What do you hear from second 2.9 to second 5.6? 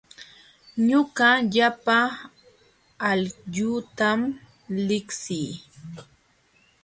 aylluutam liqsii.